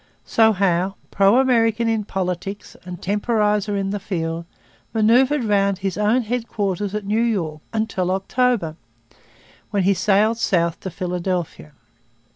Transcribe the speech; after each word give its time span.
So 0.25 0.51
Howe, 0.51 0.95
pro 1.11 1.37
American 1.37 1.87
in 1.87 2.05
politics 2.05 2.75
and 2.85 2.99
temporizer 2.99 3.77
in 3.77 3.91
the 3.91 3.99
field, 3.99 4.45
manoeuvred 4.95 5.43
round 5.43 5.77
his 5.77 5.95
own 5.95 6.23
headquarters 6.23 6.95
at 6.95 7.05
New 7.05 7.21
York 7.21 7.61
until 7.71 8.09
October, 8.09 8.77
when 9.69 9.83
he 9.83 9.93
sailed 9.93 10.39
south 10.39 10.79
to 10.79 10.89
Philadelphia. 10.89 11.73